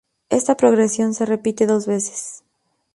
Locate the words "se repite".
1.13-1.67